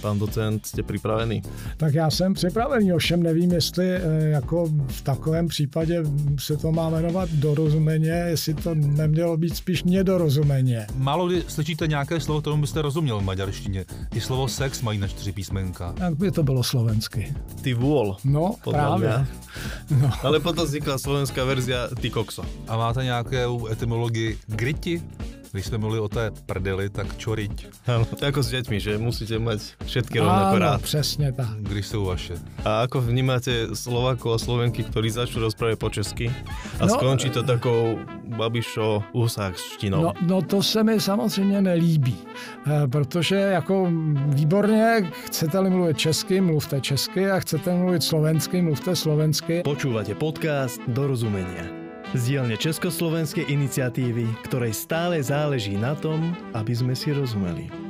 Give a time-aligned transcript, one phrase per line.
[0.00, 1.42] Pán docent, jste připravený?
[1.76, 6.02] Tak já jsem připravený, ovšem nevím, jestli eh, jako v takovém případě
[6.38, 10.86] se to má jmenovat dorozumeně, jestli to nemělo být spíš nedorozumeně.
[10.96, 13.84] Málo kdy slyšíte nějaké slovo, kterému byste rozuměl v maďarštině.
[14.14, 15.94] I slovo sex mají na čtyři písmenka.
[16.00, 17.34] Jak by to bylo slovensky?
[17.62, 18.16] Ty vůl.
[18.24, 19.26] No, právě.
[20.00, 20.10] No.
[20.22, 22.42] Ale potom vznikla slovenská verzia Ty kokso.
[22.68, 25.02] A máte nějakou etymologii griti?
[25.52, 29.00] Když jsme mluvili o té prdeli, tak čoriť, Áno, to je ako s deťmi, že
[29.00, 30.82] musíte mať všetky rovnako Ano, rád.
[30.82, 31.56] přesně tak.
[31.60, 32.34] když jsou vaše.
[32.64, 36.26] A ako vnímate Slovákov a Slovenky, ktorí začnú rozprávať po česky
[36.80, 37.96] a No, skončí to takou
[38.36, 40.02] babišo úsákštinou?
[40.02, 42.16] No, no to se mi samozřejmě nelíbí,
[42.66, 43.88] eh, protože jako
[44.26, 49.62] výborně, chcete-li mluvit česky, mluvte česky a chcete mluvit slovensky, mluvte slovensky.
[49.64, 51.77] Počúvate podcast Dorozumenia.
[52.16, 57.87] Z dielne Československej iniciatívy, ktorej stále záleží na tom, aby sme si rozumeli.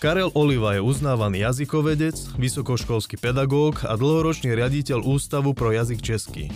[0.00, 6.48] Karel Oliva je uznávaný jazykovedec, vysokoškolský pedagóg a dlhoročný riaditeľ Ústavu pro jazyk český.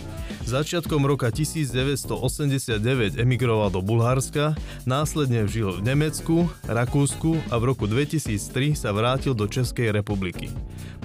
[0.49, 4.57] Začiatkom roka 1989 emigroval do Bulharska,
[4.89, 10.49] následne žil v Nemecku, Rakúsku a v roku 2003 sa vrátil do Českej republiky.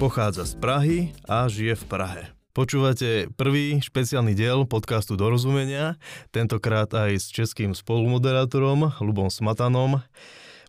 [0.00, 2.22] Pochádza z Prahy a žije v Prahe.
[2.56, 6.00] Počúvate prvý špeciálny diel podcastu Dorozumenia,
[6.32, 10.00] tentokrát aj s českým spolumoderátorom Lubom Smatanom.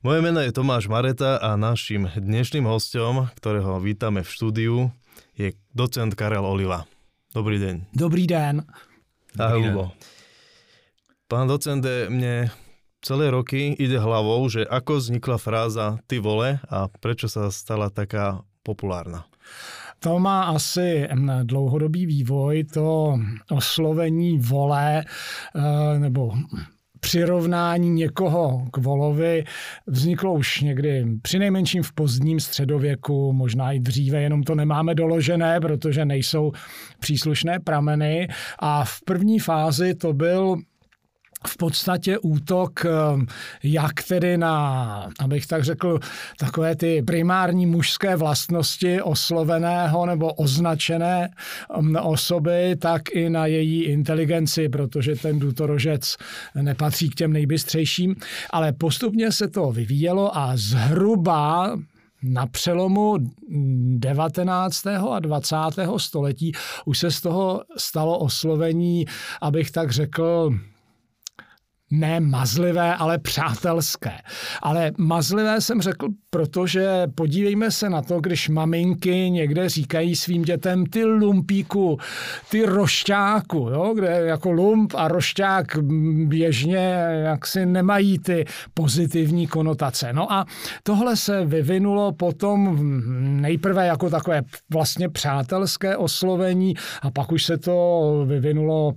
[0.01, 4.75] Moje meno je Tomáš Mareta a našim dnešným hostom, ktorého vítame v štúdiu,
[5.37, 6.89] je docent Karel Oliva.
[7.37, 7.93] Dobrý deň.
[7.93, 8.65] Dobrý den.
[9.37, 9.65] Ahoj, den.
[9.69, 9.93] Lubo.
[11.29, 12.49] Pán docente, mne
[13.05, 18.41] celé roky ide hlavou, že ako vznikla fráza ty vole a prečo sa stala taká
[18.65, 19.29] populárna.
[20.01, 23.21] To má asi mm, dlouhodobý vývoj, to
[23.53, 26.33] oslovení vole eh, nebo
[27.01, 29.43] přirovnání někoho k volovi
[29.87, 35.59] vzniklo už někdy při nejmenším v pozdním středověku, možná i dříve, jenom to nemáme doložené,
[35.59, 36.51] protože nejsou
[36.99, 38.27] příslušné prameny.
[38.59, 40.57] A v první fázi to byl
[41.47, 42.89] v podstatě útok eh,
[43.63, 45.99] jak tedy na, abych tak řekl,
[46.37, 51.29] takové ty primární mužské vlastnosti osloveného nebo označené
[51.79, 56.17] mm, osoby, tak i na její inteligenci, protože ten důtorožec
[56.55, 58.15] nepatří k těm nejbystřejším.
[58.49, 61.77] Ale postupně se to vyvíjelo a zhruba
[62.23, 63.17] na přelomu
[63.97, 64.87] 19.
[64.87, 65.55] a 20.
[65.97, 66.51] století
[66.85, 69.05] už se z toho stalo oslovení,
[69.41, 70.53] abych tak řekl,
[71.91, 74.11] ne mazlivé, ale přátelské.
[74.61, 80.85] Ale mazlivé jsem řekl, protože podívejme se na to, když maminky někde říkají svým dětem
[80.85, 81.97] ty lumpíku,
[82.49, 85.77] ty rošťáku, jo, kde jako lump a rošťák
[86.25, 90.13] běžně jaksi nemají ty pozitivní konotace.
[90.13, 90.45] No a
[90.83, 92.77] tohle se vyvinulo potom
[93.41, 94.41] nejprve jako takové
[94.73, 98.93] vlastně přátelské oslovení a pak už se to vyvinulo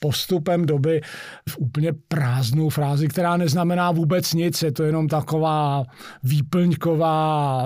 [0.00, 1.00] postupem doby
[1.48, 5.84] v úplně prázdnou frázi, která neznamená vůbec nic, je to jenom taková
[6.22, 7.62] výplňková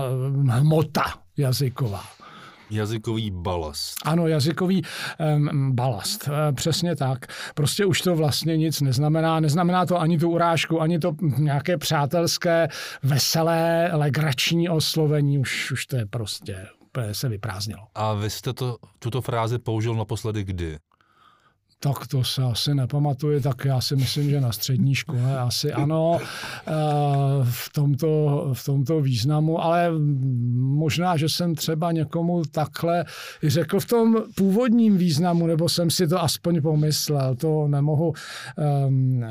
[0.48, 1.04] hmota
[1.36, 2.02] jazyková.
[2.70, 3.94] Jazykový balast.
[4.04, 4.82] Ano, jazykový
[5.36, 7.26] um, balast, e, přesně tak.
[7.54, 9.40] Prostě už to vlastně nic neznamená.
[9.40, 12.68] Neznamená to ani tu urážku, ani to nějaké přátelské,
[13.02, 15.38] veselé, legrační oslovení.
[15.38, 17.82] Už, už to je prostě, úplně se vyprázdnilo.
[17.94, 20.78] A vy jste to, tuto frázi použil naposledy kdy?
[21.82, 26.18] Tak to se asi nepamatuji, tak já si myslím, že na střední škole asi ano
[26.20, 26.72] eh,
[27.42, 29.90] v tomto, v tomto významu, ale
[30.54, 33.04] možná, že jsem třeba někomu takhle
[33.42, 38.12] řekl v tom původním významu, nebo jsem si to aspoň pomyslel, to nemohu
[38.86, 39.24] um,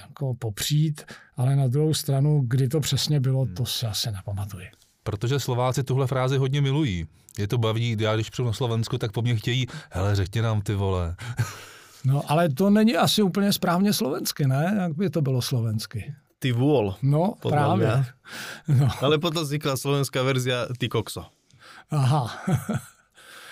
[0.00, 1.02] jako popřít,
[1.36, 4.77] ale na druhou stranu, kdy to přesně bylo, to si asi nepamatuji.
[5.08, 7.06] Protože Slováci tuhle frázi hodně milují.
[7.38, 10.60] Je to baví, já když přijdu na Slovensku, tak po mně chtějí, hele, řekni nám
[10.60, 11.16] ty vole.
[12.04, 14.76] No, ale to není asi úplně správně slovensky, ne?
[14.80, 16.14] Jak by to bylo slovensky?
[16.38, 16.94] Ty vôl.
[17.02, 17.86] No, právě.
[17.86, 18.06] mňa.
[18.68, 21.26] No, Ale potom vznikla slovenská verzia Ty kokso.
[21.90, 22.30] aha.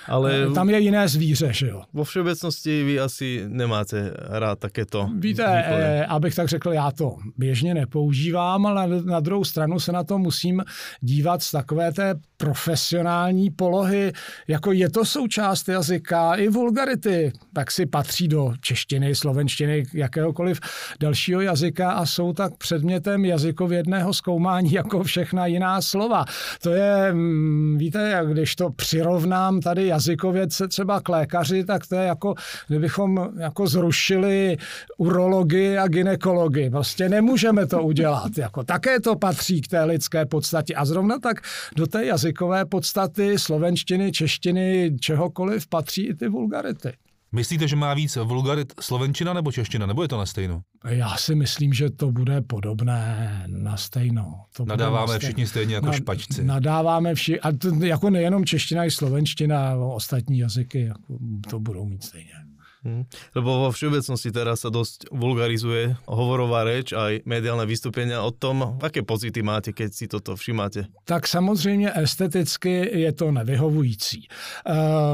[0.08, 1.82] Ale Tam je jiné zvíře, že jo?
[1.92, 5.82] vo všeobecnosti vy asi nemáte rád takéto Víte, výkony.
[5.84, 10.04] eh, abych tak řekl, já to běžně nepoužívám, ale na, na druhou stranu se na
[10.04, 10.64] to musím
[11.00, 14.12] dívat z takové té profesionální polohy,
[14.48, 20.60] jako je to součást jazyka, i vulgarity, tak si patří do češtiny, slovenštiny, jakéhokoliv
[21.00, 26.24] dalšího jazyka a jsou tak předmětem jazykovědného zkoumání jako všechna jiná slova.
[26.62, 32.06] To je, mm, víte, když to přirovnám tady jazykovědce třeba k lékaři, tak to je
[32.06, 32.34] jako,
[32.68, 34.56] kdybychom jako zrušili
[34.96, 36.70] urologii a ginekologii.
[36.70, 38.38] Prostě nemůžeme to udělat.
[38.38, 40.74] Jako, také to patří k té lidské podstatě.
[40.74, 41.40] A zrovna tak
[41.76, 46.92] do té jazykové podstaty slovenštiny, češtiny, čehokoliv patří i ty vulgarity.
[47.32, 50.60] Myslíte, že má víc vulgarit slovenčina nebo čeština, nebo je to na stejno?
[50.88, 54.44] Já si myslím, že to bude podobné na stejno.
[54.56, 56.44] To Nadáváme na všichni stejně jako Nad, špačci.
[56.44, 61.18] Nadáváme všichni, a to, jako nejenom čeština, i slovenština, ostatní jazyky jako
[61.50, 62.45] to budou mít stejně.
[62.86, 63.02] Hmm.
[63.34, 69.02] Lebo vo všeobecnosti teraz sa dosť vulgarizuje hovorová reč aj mediálne vystúpenia o tom, aké
[69.02, 70.86] pocity máte, keď si toto všimáte?
[71.04, 74.28] Tak samozřejmě esteticky je to nevyhovující.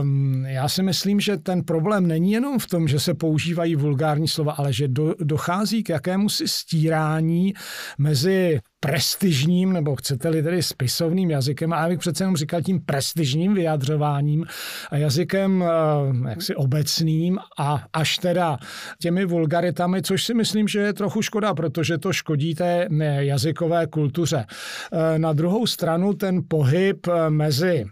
[0.03, 4.29] Um, já si myslím, že ten problém není jenom v tom, že se používají vulgární
[4.29, 7.55] slova, ale že do, dochází k jakému si stírání
[7.99, 13.55] mezi prestižním, nebo chcete-li tedy spisovným jazykem, a já bych přece jenom říkal tím prestižním
[13.55, 14.47] vyjadřováním
[14.91, 18.59] a jazykem eh, jaksi obecným a až teda
[19.01, 23.87] těmi vulgaritami, což si myslím, že je trochu škoda, protože to škodí té eh, jazykové
[23.87, 24.47] kultuře.
[24.47, 27.85] Eh, na druhou stranu ten pohyb mezi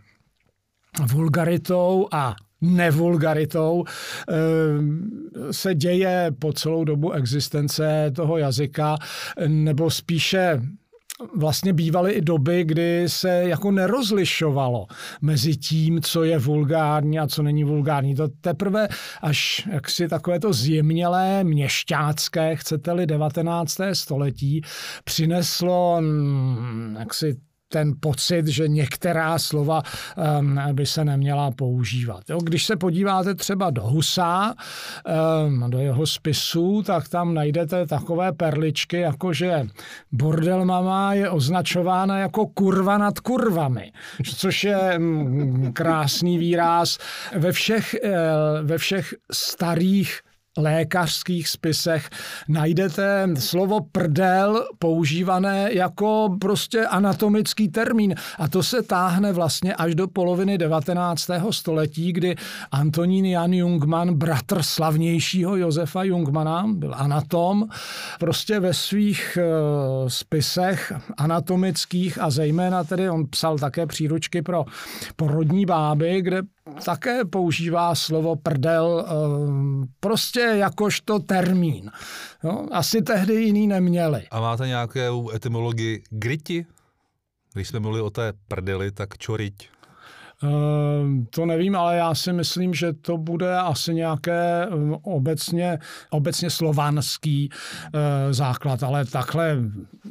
[1.06, 3.84] vulgaritou a nevulgaritou
[5.50, 8.96] se děje po celou dobu existence toho jazyka,
[9.46, 10.60] nebo spíše
[11.37, 14.87] vlastně bývaly i doby, kdy se jako nerozlišovalo
[15.20, 18.14] mezi tím, co je vulgární a co není vulgární.
[18.14, 18.88] To teprve
[19.22, 23.78] až jaksi takové to zjemnělé, měšťácké, chcete-li, 19.
[23.93, 24.62] století
[25.05, 27.37] přineslo mm, jaksi
[27.72, 29.82] ten pocit, že některá slova
[30.40, 32.31] um, by se neměla používat.
[32.31, 34.55] Jo, když se podíváte třeba do Husa,
[35.46, 39.67] um, do jeho spisů, tak tam najdete takové perličky, jako že
[40.12, 43.93] bordel mama je označována jako kurva nad kurvami,
[44.37, 46.99] což je um, krásný výraz.
[47.37, 48.11] Ve všech, uh,
[48.67, 50.20] ve všech starých
[50.60, 52.10] lékařských spisech
[52.48, 58.14] najdete slovo prdel používané jako prostě anatomický termín.
[58.38, 61.30] A to se táhne vlastně až do poloviny 19.
[61.50, 62.36] století, kdy
[62.72, 67.68] Antonín Jan Jungmann, bratr slavnějšího Josefa Jungmana, byl anatom,
[68.20, 74.64] prostě ve svých uh, spisech anatomických a zejména tedy on psal také příručky pro
[75.16, 76.42] porodní báby, kde
[76.84, 81.90] také používá slovo prdel eh, prostě jakožto termín.
[82.44, 84.26] Jo, asi tehdy jiný neměli.
[84.31, 86.67] A máte nějakou etymologii griti?
[87.55, 89.69] Když jsme mluvili o té prdeli, tak čoriť.
[90.43, 95.78] Ehm, to nevím, ale já si myslím, že to bude asi nějaké ehm, obecně,
[96.11, 97.50] obecně slovanský
[97.94, 99.58] eh, základ, ale takhle,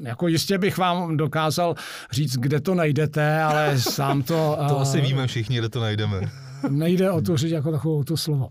[0.02, 1.76] jako jistě bych vám dokázal
[2.12, 4.58] říct, kde to najdete, ale sám to...
[4.70, 6.49] to asi eh, víme všichni, kde to najdeme.
[6.70, 8.50] Nejde o to říct jako takovou tu slovo.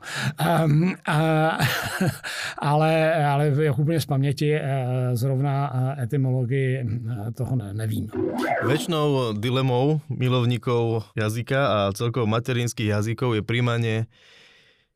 [0.65, 0.93] Um, uh,
[2.59, 4.61] ale, ale jak úplně z paměti uh,
[5.13, 8.09] zrovna uh, etymologii uh, toho ne, nevím.
[8.65, 14.07] Väčšinou dilemou milovníkov jazyka a celkovo materinských jazykov je príjmanie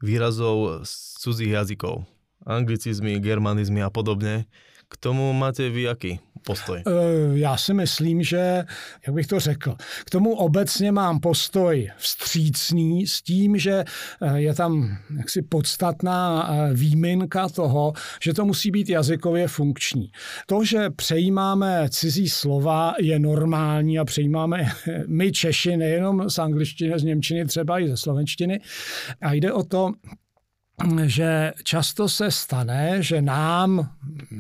[0.03, 0.93] výrazov z
[1.23, 2.05] cudzích jazykov.
[2.43, 4.51] Anglicizmy, germanizmy a podobne.
[4.93, 6.83] K tomu máte vy jaký postoj?
[6.87, 6.93] Eh,
[7.33, 8.65] já si myslím, že,
[9.07, 9.75] jak bych to řekl,
[10.05, 13.85] k tomu obecně mám postoj vstřícný s tím, že
[14.23, 17.93] eh, je tam jaksi podstatná eh, výjimka toho,
[18.23, 20.13] že to musí být jazykově funkční.
[20.47, 24.73] To, že přejímáme cizí slova, je normální a přejímáme
[25.07, 28.61] my Češi nejenom z angličtiny, z němčiny, třeba i ze slovenštiny.
[29.21, 29.93] A jde o to,
[31.05, 33.91] že často se stane, že nám,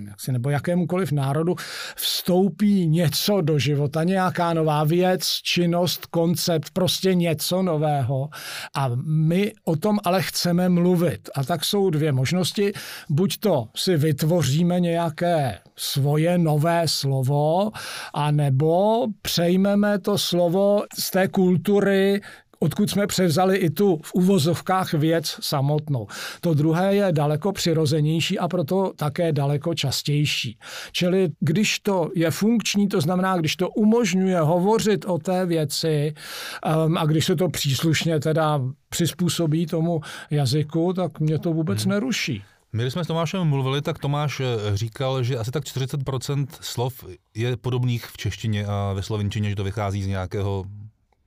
[0.09, 1.55] jaksi nebo jakémukoliv národu,
[1.97, 8.29] vstoupí něco do života, nějaká nová věc, činnost, koncept, prostě něco nového.
[8.75, 11.31] A my o tom ale chceme mluvit.
[11.35, 12.73] A tak jsou dvě možnosti.
[13.11, 17.71] Buď to si vytvoříme nějaké svoje nové slovo,
[18.15, 22.21] a nebo přejmeme to slovo z té kultury
[22.62, 26.07] odkud jsme převzali i tu v uvozovkách věc samotnou.
[26.40, 30.59] To druhé je daleko přirozenější a proto také daleko častější.
[30.92, 36.14] Čili když to je funkční, to znamená, když to umožňuje hovořit o té věci
[36.87, 40.00] um, a když se to příslušně teda přizpůsobí tomu
[40.31, 41.90] jazyku, tak mě to vůbec hmm.
[41.90, 42.42] neruší.
[42.73, 47.04] My, když jsme s Tomášem mluvili, tak Tomáš eh, říkal, že asi tak 40% slov
[47.35, 50.64] je podobných v češtině a ve slovenčině, že to vychází z nějakého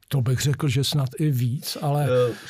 [0.07, 2.07] To bych řekl, že snad i víc, ale...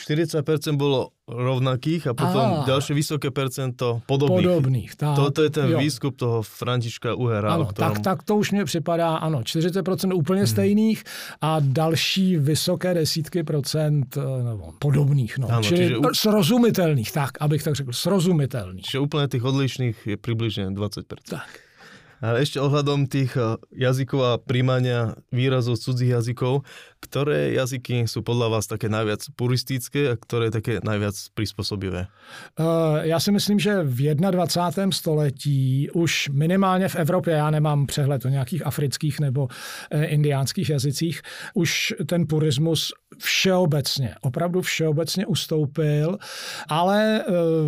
[0.07, 4.45] 40% eh, bylo rovnakých a potom a, ďalšie vysoké percento podobných.
[4.45, 5.17] Podobných, tak.
[5.17, 5.81] Toto je ten jo.
[5.81, 7.57] výskup toho Františka Uhera.
[7.57, 7.97] Ano, ktorom...
[7.97, 10.47] tak, tak to už mě připadá, ano, 40% úplně hmm.
[10.47, 11.03] stejných
[11.41, 15.37] a další vysoké desítky procent eh, nebo podobných.
[15.37, 15.47] No.
[15.49, 15.95] Ano, Čili čiže...
[16.13, 18.85] srozumitelných, tak, abych tak řekl, srozumitelných.
[18.85, 21.03] Čiže úplně těch odlišných je přibližně 20%.
[21.29, 21.65] Tak.
[22.23, 26.63] Ale ešte ohľadom tých eh, jazykov a príjmania výrazov cudzích jazykov,
[26.99, 32.07] ktoré jazyky sú podľa vás také najviac puristické a ktoré také najviac prispôsobivé?
[32.59, 34.91] Uh, já si myslím, že v 21.
[34.91, 39.47] století už minimálně v Evropě, já nemám přehled o nějakých afrických nebo
[39.91, 41.21] eh, indiánských jazycích,
[41.53, 46.17] už ten purismus všeobecně, opravdu všeobecně ustoupil,
[46.69, 47.23] ale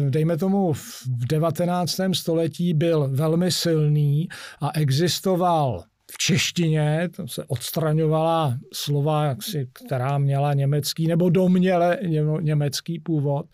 [0.09, 1.97] dejme tomu v 19.
[2.13, 4.27] století byl velmi silný
[4.61, 11.97] a existoval v češtině, to se odstraňovala slova, jaksi, která měla německý nebo doměle
[12.41, 13.45] německý původ.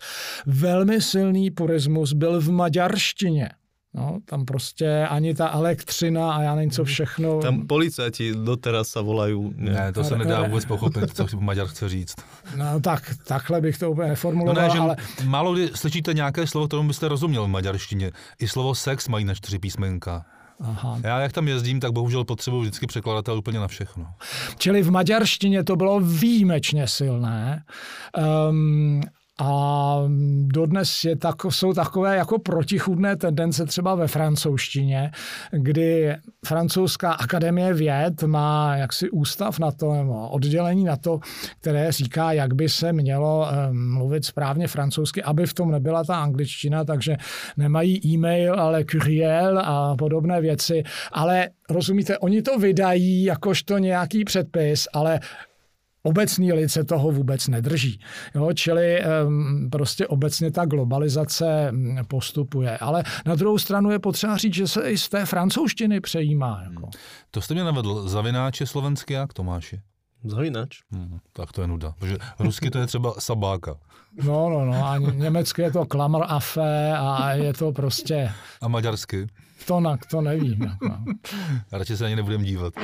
[0.46, 3.50] Velmi silný purismus byl v maďarštině.
[3.96, 7.40] No, tam prostě ani ta elektřina a já nevím, co všechno.
[7.40, 9.54] Tam policajti doteraz se volají.
[9.56, 12.14] Ne, ne to se nedá vůbec pochopit, co Maďar chce říct.
[12.56, 14.96] No tak, takhle bych to úplně neformuloval, no ne, že ale...
[15.24, 18.10] Málo kdy slyšíte nějaké slovo, kterému byste rozuměl v maďarštině.
[18.38, 20.24] I slovo sex mají na čtyři písmenka.
[20.60, 20.98] Aha.
[21.02, 24.06] Já jak tam jezdím, tak bohužel potřebuji vždycky překladatel úplně na všechno.
[24.58, 27.64] Čili v maďarštině to bylo výjimečně silné.
[28.48, 29.00] Um,
[29.40, 29.98] a
[30.46, 35.10] dodnes je tak, jsou takové jako protichudné tendence třeba ve francouzštině,
[35.52, 41.20] kdy francouzská akademie věd má jaksi ústav na to, nebo oddělení na to,
[41.60, 46.84] které říká, jak by se mělo mluvit správně francouzsky, aby v tom nebyla ta angličtina,
[46.84, 47.16] takže
[47.56, 50.82] nemají e-mail, ale courriel a podobné věci.
[51.12, 55.20] Ale rozumíte, oni to vydají jakožto nějaký předpis, ale
[56.04, 58.00] obecný lid se toho vůbec nedrží.
[58.34, 59.02] Jo, čili
[59.70, 62.78] prostě obecně ta globalizace mm, postupuje.
[62.78, 66.62] Ale na druhou stranu je potřeba říct, že se i z té francouzštiny přejímá.
[66.70, 66.88] Jako.
[67.30, 68.08] To jste mě navedl.
[68.08, 69.80] Zavináč je slovenský jak, Tomáši?
[70.24, 70.78] Zavináč.
[70.92, 71.94] Hmm, tak to je nuda.
[71.98, 73.74] Protože rusky to je třeba sabáka.
[74.22, 74.86] No, no, no.
[74.86, 78.32] A německy je to klamr afé a je to prostě...
[78.60, 79.26] A maďarsky?
[79.66, 80.62] To, na, to nevím.
[80.62, 80.96] Jako.
[81.72, 82.74] Radši se ani nebudem dívat.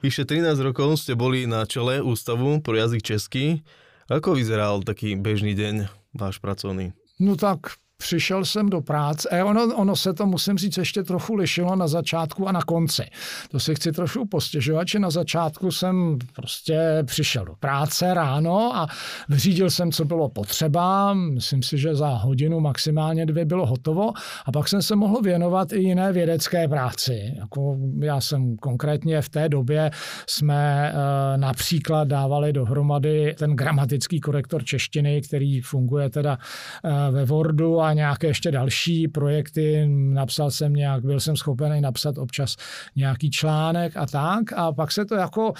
[0.00, 3.60] Vyše 13 rokov ste boli na čele Ústavu pro jazyk český.
[4.08, 6.96] Ako vyzeral taký bežný deň váš pracovný?
[7.20, 9.28] No tak přišel jsem do práce.
[9.28, 13.02] A ono, ono se to, musím říct, ještě trochu lišilo na začátku a na konci.
[13.50, 18.86] To si chci trošku postěžovat, že na začátku jsem prostě přišel do práce ráno a
[19.28, 21.14] vyřídil jsem, co bylo potřeba.
[21.14, 24.12] Myslím si, že za hodinu, maximálně dvě bylo hotovo.
[24.46, 27.34] A pak jsem se mohl věnovat i jiné vědecké práci.
[27.36, 29.90] Jako já jsem konkrétně v té době
[30.26, 36.38] jsme e, například dávali dohromady ten gramatický korektor češtiny, který funguje teda
[36.84, 39.86] e, ve Wordu a nějaké ještě další projekty.
[39.88, 42.56] Napsal jsem nějak, byl jsem schopen napsat občas
[42.96, 44.52] nějaký článek a tak.
[44.52, 45.52] A pak se to jako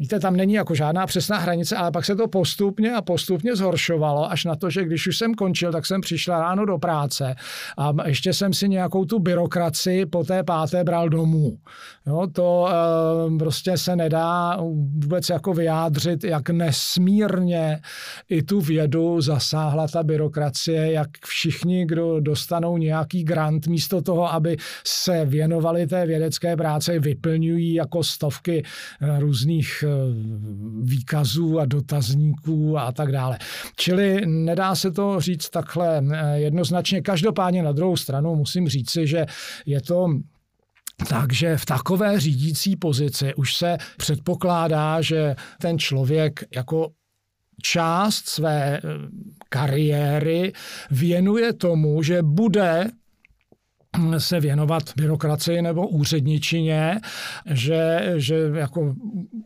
[0.00, 4.30] Víte, tam není jako žádná přesná hranice, ale pak se to postupně a postupně zhoršovalo,
[4.30, 7.34] až na to, že když už jsem končil, tak jsem přišla ráno do práce
[7.78, 11.58] a ještě jsem si nějakou tu byrokracii po té páté bral domů.
[12.06, 17.80] Jo, to e, prostě se nedá vůbec jako vyjádřit, jak nesmírně
[18.28, 24.56] i tu vědu zasáhla ta byrokracie, jak všichni, kdo dostanou nějaký grant, místo toho, aby
[24.86, 28.62] se věnovali té vědecké práci, vyplňují jako stovky
[29.00, 29.84] eh, různých
[30.82, 33.38] výkazů a dotazníků a tak dále.
[33.76, 37.02] Čili nedá se to říct takhle eh, jednoznačně.
[37.02, 39.26] Každopádně na druhou stranu musím říci, že
[39.66, 40.08] je to
[41.08, 46.88] takže v takové řídící pozici už se předpokládá, že ten člověk jako
[47.62, 48.80] část své eh,
[49.48, 50.52] kariéry
[50.90, 52.90] věnuje tomu, že bude
[54.18, 57.00] se věnovat byrokracii nebo úředničině,
[57.46, 58.94] že, že jako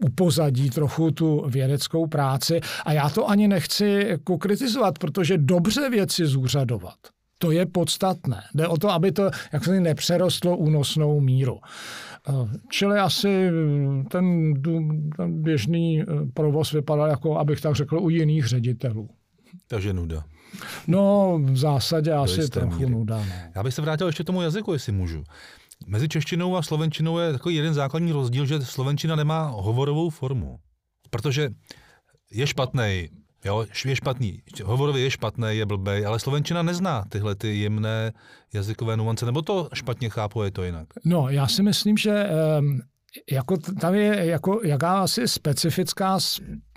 [0.05, 2.61] upozadí trochu tu vědeckou práci.
[2.85, 6.95] A já to ani nechci jako kritizovat, protože dobře věci zúřadovat.
[7.39, 8.43] To je podstatné.
[8.55, 11.59] Jde o to, aby to jak se nepřerostlo únosnou míru.
[12.71, 13.51] Čili asi
[14.11, 14.55] ten,
[15.17, 19.09] ten běžný provoz vypadal jako, abych tak řekl, u jiných ředitelů.
[19.67, 20.25] Takže nuda.
[20.87, 22.91] No, v zásadě Do asi trochu míry.
[22.91, 23.19] nuda.
[23.19, 23.33] No.
[23.55, 25.25] Já bych se vrátil ještě k tomu jazyku, jestli můžu.
[25.87, 30.59] Mezi češtinou a slovenčinou je takový jeden základní rozdíl, že slovenčina nemá hovorovou formu.
[31.11, 31.49] Protože
[32.33, 33.09] je špatný,
[33.45, 38.13] jo, je špatný, hovorově je špatný, je blbej, ale slovenčina nezná tyhle ty jemné
[38.55, 40.87] jazykové nuance, nebo to špatně chápu, je to jinak?
[41.05, 42.27] No, já si myslím, že
[42.61, 42.81] um,
[43.31, 46.19] jako tam je jako jakási specifická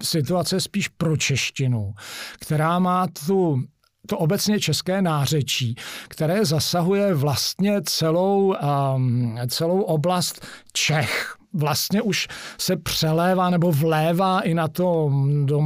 [0.02, 1.94] situace spíš pro češtinu,
[2.40, 3.64] která má tu
[4.08, 5.76] to obecně české nářečí,
[6.08, 8.56] které zasahuje vlastně celou,
[8.96, 15.12] um, celou oblast Čech vlastně už se přelévá nebo vlévá i na to
[15.46, 15.62] do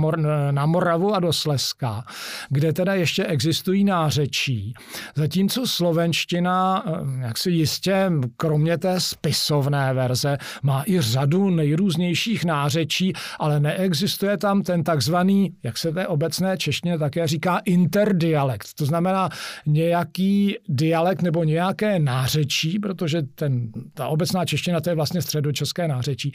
[0.52, 2.04] na Moravu a do Slezska,
[2.50, 4.74] kde teda ještě existují nářečí.
[5.16, 13.14] Zatímco slovenština, eh, jak si jistě, kromě té spisovné verze, má i řadu nejrůznějších nářečí,
[13.40, 18.74] ale neexistuje tam ten takzvaný, jak se té obecné češtině také říká, interdialekt.
[18.76, 19.30] To znamená
[19.66, 25.88] nějaký dialekt nebo nějaké nářečí, protože ten, ta obecná čeština to je vlastně středočeské české
[25.88, 26.32] nářečí,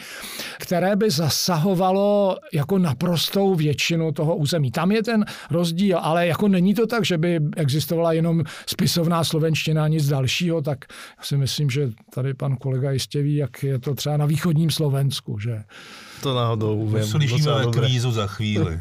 [0.58, 4.70] které by zasahovalo jako naprostou většinu toho území.
[4.70, 9.84] Tam je ten rozdíl, ale jako není to tak, že by existovala jenom spisovná slovenština
[9.84, 10.84] a nic dalšího, tak
[11.22, 15.38] si myslím, že tady pan kolega jistě ví, jak je to třeba na východním Slovensku,
[15.38, 15.64] že
[16.22, 17.06] to náhodou viem.
[17.06, 18.80] Slyšíme kvízu za chvíli.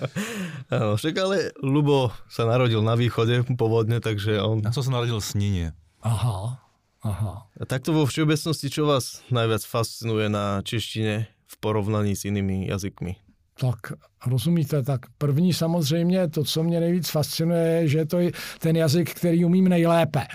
[0.72, 4.64] ano, však ale Lubo sa narodil na východe pôvodne, takže on...
[4.64, 5.66] Ja som sa narodil v Snine.
[6.00, 6.62] Aha.
[7.02, 7.50] Aha.
[7.58, 13.18] A takto vo všeobecnosti, čo vás najviac fascinuje na češtine v porovnaní s jinými jazykmi?
[13.58, 19.14] Tak rozumíte, tak první samozřejmě to, co mě nejvíc fascinuje, že to je ten jazyk,
[19.14, 20.26] který umím nejlépe.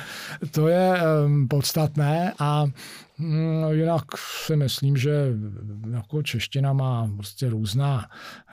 [0.51, 0.93] To je
[1.25, 2.65] um, podstatné a
[3.61, 4.03] No, jinak
[4.45, 5.11] si myslím, že
[5.91, 8.05] jako čeština má prostě různá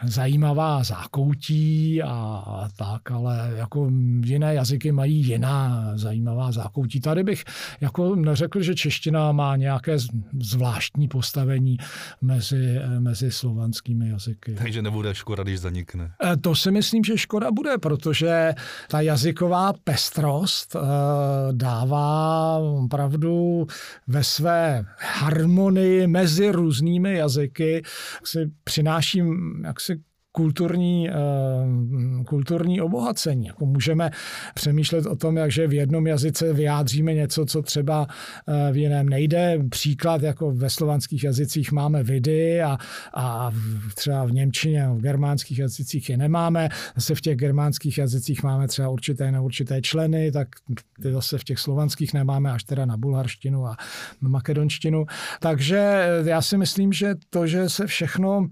[0.04, 3.90] zajímavá zákoutí a tak, ale jako
[4.24, 7.00] jiné jazyky mají jiná zajímavá zákoutí.
[7.00, 7.44] Tady bych
[7.80, 9.96] jako neřekl, že čeština má nějaké
[10.40, 11.76] zvláštní postavení
[12.20, 14.54] mezi, mezi slovanskými jazyky.
[14.54, 16.12] Takže nebude škoda, když zanikne.
[16.32, 18.54] E, to si myslím, že škoda bude, protože
[18.88, 20.78] ta jazyková pestrost e,
[21.52, 23.66] dává opravdu
[24.06, 27.82] ve své harmonii mezi různými jazyky
[28.24, 30.00] si přináším jaksi
[30.36, 31.14] kulturní, eh,
[32.24, 33.46] kulturní obohacení.
[33.46, 34.10] Jako můžeme
[34.54, 38.06] přemýšlet o tom, jakže v jednom jazyce vyjádříme něco, co třeba
[38.48, 39.58] eh, v jiném nejde.
[39.70, 42.78] Příklad, jako ve slovanských jazycích máme vidy a,
[43.14, 43.50] a
[43.94, 46.68] třeba v Němčině a v germánských jazycích je nemáme.
[46.94, 50.48] Zase v těch germánských jazycích máme třeba určité na určité členy, tak
[51.02, 53.76] ty zase v těch slovanských nemáme až teda na bulharštinu a
[54.20, 55.06] makedonštinu.
[55.40, 58.48] Takže eh, já si myslím, že to, že se všechno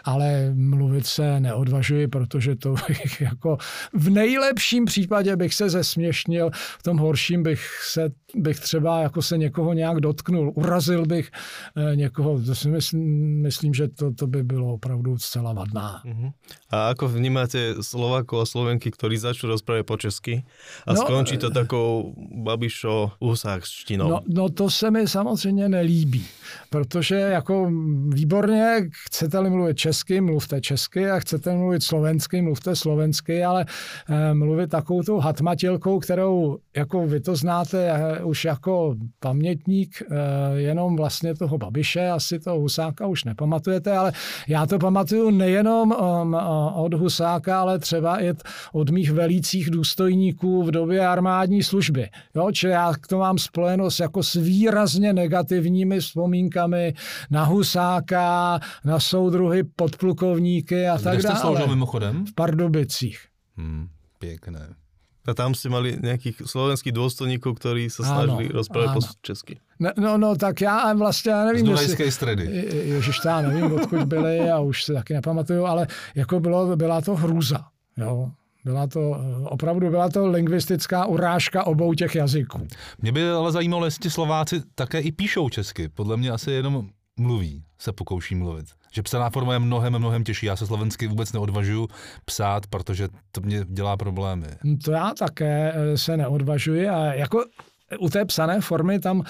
[0.04, 3.58] ale mluvit se neodvažuji, protože to bych jako
[3.94, 9.38] v nejlepším případě bych se zesměšnil, v tom horším bych se bych třeba jako se
[9.38, 11.30] někoho nějak dotknul, urazil bych
[11.76, 16.02] eh, někoho, to si myslím, myslím že to, to by bylo opravdu zcela vadná.
[16.04, 16.32] Uh-huh.
[16.70, 20.34] A ako vnímáte Slovákov a Slovenky, ktorí začnú rozprávať po česky
[20.82, 24.08] a no, skončí to takou babišo husákštinou?
[24.10, 26.26] No, no to se mi samozřejmě nelíbí,
[26.70, 27.70] protože jako
[28.08, 33.66] výborně chcete-li mluvit česky, mluvte česky a chcete mluvit slovensky, mluvte slovensky, ale
[34.08, 40.16] eh, mluvit takovou tou hatmatilkou, kterou jako vy to znáte eh, už jako pamětník eh,
[40.54, 44.12] jenom vlastně toho Babiše, asi toho Husáka už nepamatujete, ale
[44.48, 46.36] já to pamatuju nejenom um,
[46.74, 48.34] od Husáka, ale třeba i
[48.72, 52.08] od mých velících důstojníků v době armádní služby.
[52.34, 56.94] Jo, čili já to mám spojenost jako s výrazně negativními vzpomínkami
[57.30, 61.54] na Husáka, na soudruhy podplukovníky a tak dále.
[61.54, 62.26] Kde jste mimochodem?
[62.26, 63.18] V Pardubicích.
[63.56, 64.83] Hmm, pěkné.
[65.24, 69.54] A tam si mali nejakých slovenských dôstojníkov, ktorí sa snažili ano, rozprávať po česky.
[69.80, 72.44] No, no, no, tak já vlastně já nevím, Z Dunajské stredy.
[72.84, 77.14] Ježiš, já nevím, odkud byli a už se taky nepamatuju, ale jako bylo, byla to
[77.14, 77.64] hrůza.
[77.96, 78.30] Jo.
[78.64, 82.68] Byla to, opravdu byla to lingvistická urážka obou těch jazyků.
[83.02, 85.88] Mě by ale zajímalo, jestli Slováci také i píšou česky.
[85.88, 88.66] Podle mě asi jenom mluví, se pokouší mluvit.
[88.92, 90.46] Že psaná forma je mnohem, mnohem těžší.
[90.46, 91.88] Já se slovensky vůbec neodvažuji
[92.24, 94.46] psát, protože to mě dělá problémy.
[94.84, 97.44] To já také eh, se neodvažuji a jako
[98.00, 99.22] u té psané formy tam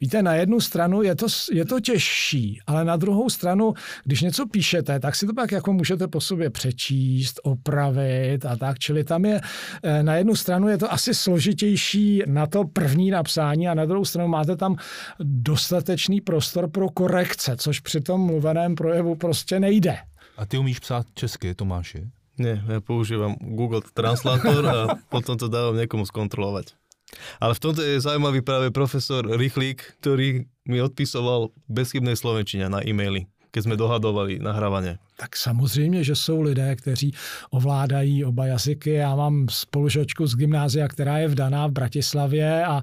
[0.00, 4.46] Víte, na jednu stranu je to, je to těžší, ale na druhou stranu, když něco
[4.46, 8.78] píšete, tak si to pak jako můžete po sobě přečíst, opravit a tak.
[8.78, 9.40] Čili tam je,
[9.82, 14.04] eh, na jednu stranu je to asi složitější na to první napsání a na druhou
[14.04, 14.76] stranu máte tam
[15.20, 19.98] dostatečný prostor pro korekce, což při tom mluveném projevu prostě nejde.
[20.36, 22.06] A ty umíš psát česky, Tomáši?
[22.38, 26.78] Ne, ja používam Google Translator a potom to dávam niekomu skontrolovať.
[27.40, 33.24] Ale v tomto je zaujímavý práve profesor Rychlík, ktorý mi odpisoval bezchybnej slovenčine na e-maily,
[33.52, 37.14] keď sme dohadovali nahrávanie tak samozřejmě, že jsou lidé, kteří
[37.50, 38.90] ovládají oba jazyky.
[38.90, 42.82] Já mám spolužačku z gymnázia, která je vdaná v Bratislavě a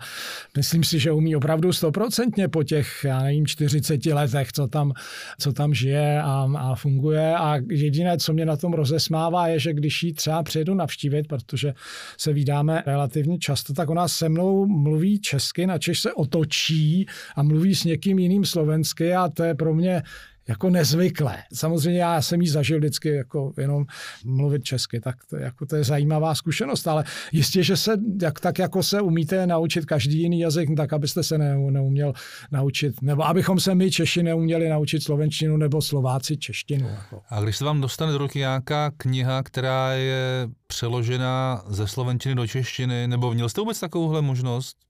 [0.57, 4.93] myslím si, že umí opravdu stoprocentně po těch, já nevím, 40 letech, co tam,
[5.39, 7.35] co tam žije a, a funguje.
[7.35, 11.73] A jediné, co mě na tom rozesmává, je, že když ji třeba přijedu navštívit, protože
[12.17, 17.75] se vydáme relativně často, tak ona se mnou mluví česky, načež se otočí a mluví
[17.75, 20.03] s někým jiným slovensky a to je pro mě
[20.47, 21.43] jako nezvyklé.
[21.53, 23.85] Samozřejmě já jsem jí zažil vždycky jako jenom
[24.25, 28.59] mluvit česky, tak to, jako to je zajímavá zkušenost, ale jistě, že se jak, tak
[28.59, 32.13] jako se umíte naučit každý jiný jazyk, tak abyste se ne, neuměl
[32.51, 36.87] naučit, nebo abychom se my Češi neuměli naučit slovenštinu nebo Slováci češtinu.
[36.87, 37.21] Jako.
[37.29, 42.47] A když se vám dostane do ruky nějaká kniha, která je přeložena ze slovenčiny do
[42.47, 44.84] češtiny, nebo měl jste vůbec takovouhle možnost?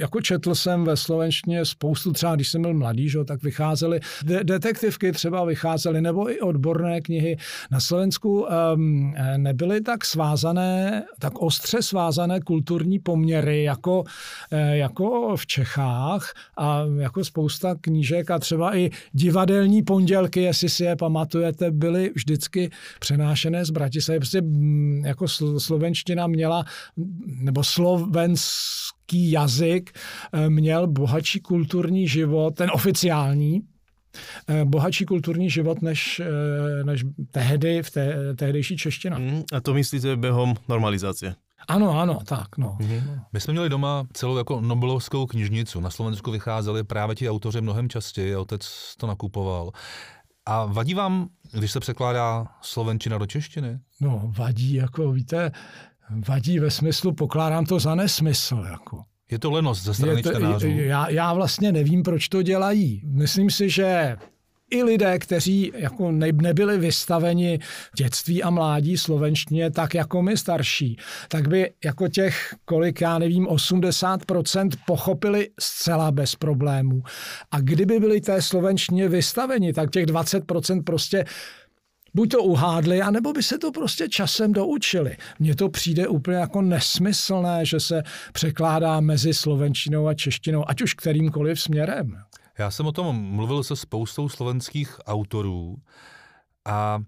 [0.00, 4.44] Jako četl jsem ve slovenštině spoustu, třeba když jsem byl mladý, že, tak vycházely de-
[4.44, 7.36] detektivky třeba vycházely, nebo i odborné knihy.
[7.70, 14.04] Na Slovensku um, nebyly tak svázané, tak ostře svázané kulturní poměry jako,
[14.50, 20.84] eh, jako v Čechách a jako spousta knížek a třeba i divadelní pondělky, jestli si
[20.84, 24.18] je pamatujete, byly vždycky přenášené z Bratislavy.
[24.18, 25.28] Prostě mm, jako
[25.58, 26.64] slovenština měla,
[27.26, 29.98] nebo slovenský český jazyk
[30.32, 33.60] eh, měl bohatší kulturní život, ten oficiální,
[34.48, 39.18] eh, bohatší kulturní život než, eh, než tehdy v té, tehdejší čeština.
[39.18, 41.34] Mm, a to myslíte během normalizace?
[41.68, 42.76] Ano, ano, tak, no.
[42.80, 43.20] Mm-hmm.
[43.32, 45.80] My jsme měli doma celou jako Nobelovskou knižnicu.
[45.80, 49.70] Na Slovensku vycházeli právě ti autoři mnohem častěji, otec to nakupoval.
[50.46, 53.78] A vadí vám, když se překládá slovenčina do češtiny?
[54.00, 55.50] No, vadí, jako víte,
[56.28, 58.64] vadí ve smyslu, pokládám to za nesmysl.
[58.70, 59.02] Jako.
[59.30, 60.68] Je to lenost ze strany to, čtenářů?
[60.68, 63.02] Já, já vlastně nevím, proč to dělají.
[63.04, 64.16] Myslím si, že
[64.72, 67.58] i lidé, kteří jako ne, nebyli vystaveni
[67.96, 70.96] dětství a mládí slovenštině, tak jako my starší,
[71.28, 77.02] tak by jako těch, kolik já nevím, 80% pochopili zcela bez problémů.
[77.50, 81.24] A kdyby byli té slovenštině vystaveni, tak těch 20% prostě
[82.14, 85.16] buď to uhádli, anebo by se to prostě časem doučili.
[85.38, 90.94] Mně to přijde úplně jako nesmyslné, že se překládá mezi slovenčinou a češtinou, ať už
[90.94, 92.22] kterýmkoliv směrem.
[92.58, 95.76] Já jsem o tom mluvil se spoustou slovenských autorů
[96.64, 97.02] a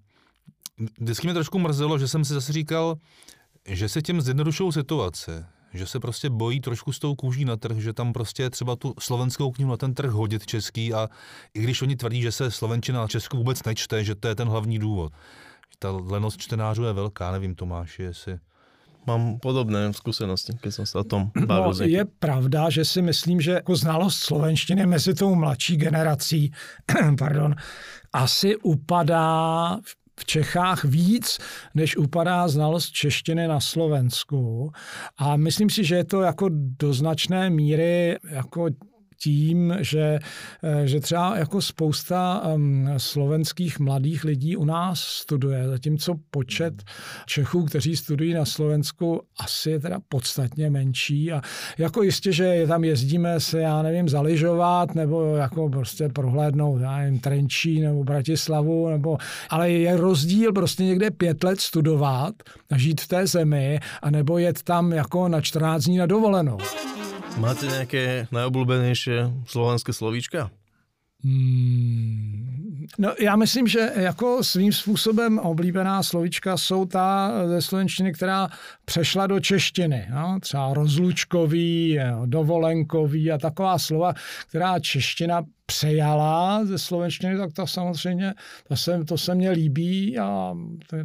[1.01, 2.97] vždycky mě trošku mrzelo, že jsem si zase říkal,
[3.67, 7.77] že se tím zjednodušou situace že se prostě bojí trošku s tou kůží na trh,
[7.77, 11.09] že tam prostě třeba tu slovenskou knihu na ten trh hodit český a
[11.55, 14.49] i když oni tvrdí, že se slovenčina na Česku vůbec nečte, že to je ten
[14.49, 15.13] hlavní důvod.
[15.79, 18.39] Ta lenost čtenářů je velká, nevím Tomáši, jestli...
[19.07, 21.75] Mám podobné zkušenosti, když jsem se o tom bavil.
[21.79, 26.53] No, je pravda, že si myslím, že jako znalost slovenštiny mezi tou mladší generací
[27.19, 27.55] pardon,
[28.13, 31.39] asi upadá v Čechách víc,
[31.75, 34.73] než upadá znalost češtiny na Slovensku.
[35.17, 38.69] A myslím si, že je to jako do značné míry jako
[39.25, 40.19] tím, že,
[40.63, 42.43] eh, že třeba jako spousta
[42.97, 46.83] slovenských mladých lidí u nás studuje, zatímco počet
[47.27, 51.41] Čechů, kteří studují na Slovensku, asi je teda podstatně menší a
[51.79, 57.21] jako jistě, že tam jezdíme se, já nevím, zaližovat nebo jako prostě prohlédnout, já nevím,
[57.21, 59.19] Trenčí nebo Bratislavu, nebo,
[59.51, 62.35] ale je rozdíl prostě někde pět let studovat
[62.71, 66.59] a žít v té zemi, a nebo jet tam jako na 14 dní na dovolenou.
[67.35, 70.51] Máte nějaké najobľúbenejšie slovenské slovíčka?
[71.25, 72.87] Hmm.
[72.99, 78.49] No, já myslím, že jako svým způsobem oblíbená slovíčka jsou ta ze slovenštiny, která
[78.85, 80.07] přešla do češtiny.
[80.11, 80.41] No?
[80.41, 84.15] Třeba rozlučkový, dovolenkový a taková slova,
[84.49, 85.43] která čeština
[85.79, 88.35] přejala ze slovenštiny, tak to samozřejmě,
[88.69, 90.55] to se, to se mně líbí a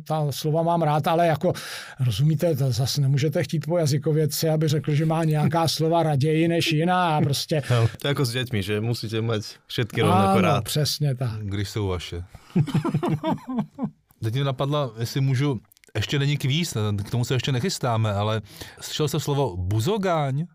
[0.07, 1.53] ta slova mám rád, ale jako
[1.99, 6.71] rozumíte, to zase nemůžete chtít po jazykovědci, aby řekl, že má nějaká slova raději než
[6.71, 7.61] jiná a prostě.
[7.69, 10.63] No, to jako s dětmi, že musíte mít všetky rovnako rád.
[10.63, 11.41] přesně tak.
[11.41, 12.23] Když jsou vaše.
[14.23, 15.59] Teď mě napadla, jestli můžu,
[15.95, 18.41] ještě není kvíz, k tomu se ještě nechystáme, ale
[18.81, 20.45] slyšel jste slovo buzogáň?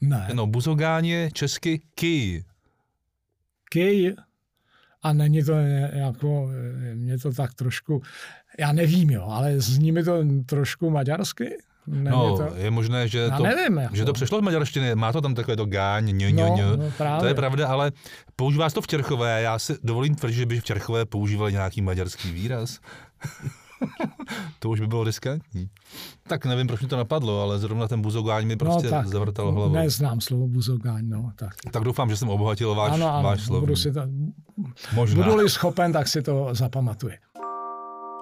[0.00, 0.28] Ne.
[0.34, 2.44] No, buzogán je česky kij.
[3.72, 4.16] Kej.
[5.02, 5.52] A není to
[5.92, 6.50] jako,
[6.94, 8.02] mě to tak trošku,
[8.58, 11.56] já nevím, jo, ale zní mi to trošku maďarsky.
[11.86, 13.78] Není No, to, je možné, že já to, nevím.
[13.78, 13.96] Jako.
[13.96, 14.94] že to přešlo z maďarštiny.
[14.94, 16.60] Má to tam takové to gáň, ň, ň, no, ň.
[16.78, 17.20] no, právě.
[17.20, 17.92] To je pravda, ale
[18.36, 19.42] používá se to v Čerchové.
[19.42, 22.78] Já si dovolím tvrdit, že by v Čerchové používali nějaký maďarský výraz.
[24.58, 25.68] to už by bylo riskantní.
[26.28, 29.52] Tak nevím, proč mi to napadlo, ale zrovna ten buzogáň mi prostě no, tak, zavrtal
[29.52, 29.74] hlavu.
[29.74, 31.54] Neznám slovo buzogáň, no, tak.
[31.70, 33.60] Tak doufám, že jsem obohatil váš, ano, ano, váš slovník.
[33.60, 34.00] budu si to,
[34.94, 35.24] Možná.
[35.24, 37.14] budu-li schopen, tak si to zapamatuji.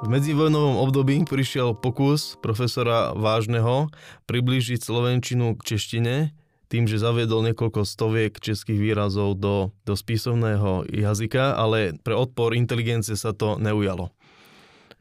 [0.00, 3.92] V medzivojnovom období prišiel pokus profesora Vážneho
[4.24, 6.32] priblížiť slovenčinu k češtine
[6.70, 13.18] tým, že zaviedol niekoľko stoviek českých výrazov do, do spisovného jazyka, ale pre odpor inteligencie
[13.18, 14.14] sa to neujalo.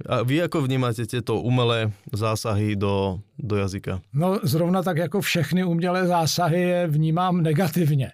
[0.07, 4.01] A vy ako vnímáte tieto umelé zásahy do, do jazyka?
[4.13, 8.11] No zrovna tak jako všechny umělé zásahy je vnímám negativně.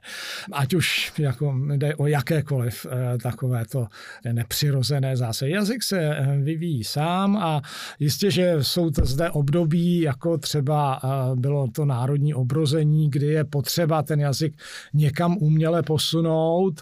[0.52, 3.88] Ať už jako jde o jakékoliv eh, takovéto
[4.32, 5.52] nepřirozené zásahy.
[5.52, 7.62] Jazyk se eh, vyvíjí sám a
[8.00, 13.44] jistě, že jsou to zde období, jako třeba eh, bylo to národní obrození, kdy je
[13.44, 14.56] potřeba ten jazyk
[14.94, 16.82] někam uměle posunout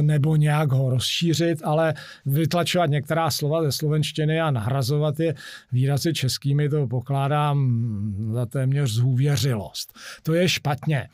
[0.00, 1.94] nebo nějak ho rozšířit, ale
[2.26, 5.34] vytlačovat některá slova ze slovenštiny a nahrazovat je
[5.72, 6.86] výrazy českými, to
[7.48, 9.92] pokládám za téměř zhůvěřilost.
[10.22, 11.08] To je špatně.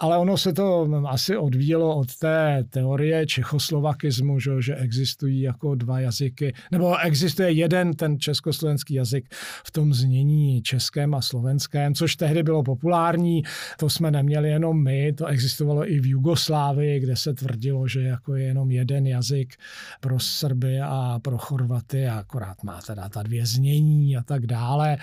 [0.00, 6.00] Ale ono se to asi odvíjelo od té teorie čechoslovakismu, že, že existují jako dva
[6.00, 9.34] jazyky, nebo existuje jeden ten československý jazyk
[9.66, 13.42] v tom znění českém a slovenském, což tehdy bylo populární.
[13.78, 18.34] To jsme neměli jenom my, to existovalo i v Jugoslávii, kde se tvrdilo, že jako
[18.34, 19.54] je jenom jeden jazyk
[20.00, 24.96] pro Srby a pro Chorvaty, a akorát má teda ta dvě znění a tak dále.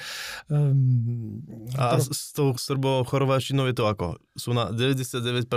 [1.77, 4.15] A s tou srbo-chorváštinou je to ako?
[4.38, 5.47] Sú na 99%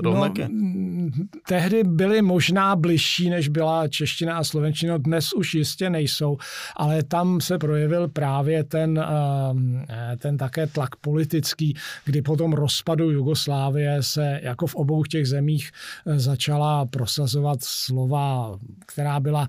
[0.00, 0.48] rovnaké?
[0.50, 1.10] No,
[1.46, 4.98] tehdy byly možná bližší, než byla čeština a slovenčina.
[4.98, 6.36] Dnes už jistě nejsou,
[6.76, 9.84] ale tam se projevil právě ten, ehm,
[10.18, 15.70] ten také tlak politický, kdy po tom rozpadu Jugoslávie se jako v obou těch zemích
[16.06, 19.46] eh, začala prosazovat slova, která byla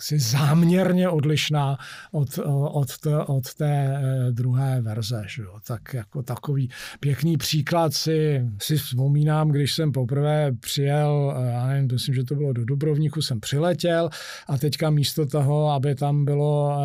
[0.00, 1.78] si záměrně odlišná
[2.12, 2.38] od,
[2.72, 5.24] od, té, od té eh, druhé verze.
[5.26, 5.58] Že jo?
[5.66, 6.70] Tak jako takový
[7.00, 12.34] pěkný příklad si, si vzpomínám, když jsem poprvé přijel, eh, já nevím, myslím, že to
[12.34, 14.10] bylo do Dubrovníku, jsem přiletěl
[14.48, 16.78] a teďka místo toho, aby tam bylo,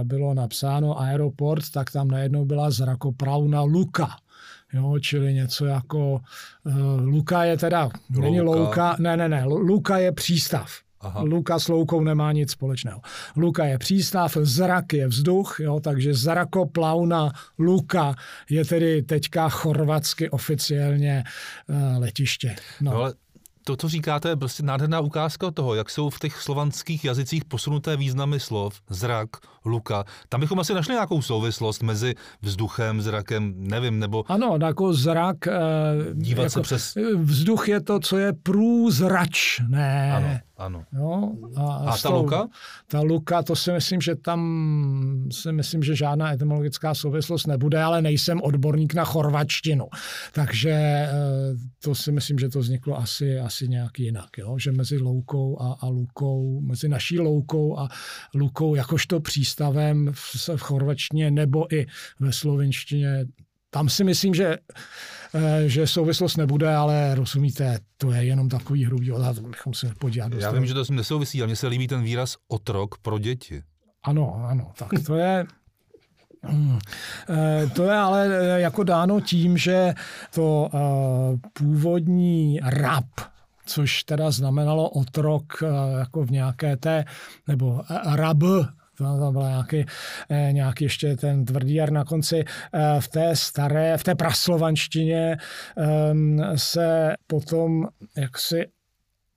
[0.00, 4.16] eh, bylo napsáno aeroport, tak tam najednou byla zrakopravna Luka.
[4.72, 6.20] Jo, čili něco jako
[6.64, 8.60] uh, Luka je teda, není Louka.
[8.60, 10.83] louka, ne, ne, ne, Luka je přístav.
[11.04, 11.22] Aha.
[11.22, 13.00] Luka s loukou nemá nic společného.
[13.36, 18.14] Luka je přístav, zrak je vzduch, jo, takže zrakoplauna Luka
[18.50, 21.24] je tedy teďka chorvatsky oficiálně
[21.68, 22.56] uh, letiště.
[22.80, 22.90] No.
[22.92, 23.14] No, ale
[23.66, 27.96] to, co říkáte, je prostě nádherná ukázka toho, jak jsou v těch slovanských jazycích posunuté
[27.96, 29.28] významy slov, zrak,
[29.64, 30.04] luka.
[30.28, 35.46] Tam bychom asi našli nějakou souvislost mezi vzduchem, zrakem, nevím, nebo Ano, jako zrak.
[35.46, 35.52] eh,
[36.14, 40.12] Dívat jako, se přes- Vzduch je to, co je průzračné.
[40.12, 40.84] ano, ano.
[40.92, 42.48] Jo, a, A ta tou- luka?
[42.86, 44.40] Ta luka, to si myslím, že tam
[45.32, 49.86] si myslím, že žádná etymologická souvislost nebude, ale nejsem odborník na chorvačtinu.
[50.32, 51.10] Takže eh,
[51.82, 54.38] to si myslím, že to vzniklo asi, asi nějak jinak.
[54.38, 54.58] Jo?
[54.58, 57.88] Že mezi loukou a, a lukou, mezi naší loukou a
[58.34, 61.86] lukou jakožto přístavem v, v chorvačtině nebo i
[62.20, 63.24] ve slovenštině
[63.74, 64.58] tam si myslím, že,
[65.34, 70.32] eh, že souvislost nebude, ale rozumíte, to je jenom takový hrubý odhad, bychom se podívat.
[70.32, 73.18] Já vím, že to s tím nesouvisí, ale mně se líbí ten výraz otrok pro
[73.18, 73.62] děti.
[74.02, 75.46] Ano, ano, tak to je...
[76.46, 76.78] Hmm.
[77.72, 79.94] To je ale eh, jako dáno tím, že
[80.34, 80.70] to
[81.52, 83.06] původní rab,
[83.66, 85.62] což teda znamenalo otrok
[85.98, 87.04] jako v nějaké té,
[87.48, 87.80] nebo
[88.14, 88.42] rab,
[88.98, 89.84] to tam byl nějaký,
[90.30, 92.44] eh, nějaký ještě ten tvrdý jar na konci.
[92.74, 95.36] eh, V té staré, v té praslovanštině
[95.76, 98.66] ehm, se potom jaksi